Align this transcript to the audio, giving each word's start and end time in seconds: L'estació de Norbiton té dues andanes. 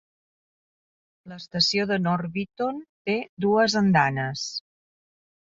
L'estació 1.33 1.85
de 1.91 1.99
Norbiton 2.07 2.81
té 3.11 3.19
dues 3.47 3.79
andanes. 3.85 4.49